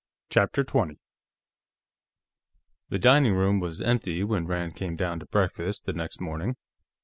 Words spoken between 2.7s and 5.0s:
The dining room was empty, when Rand came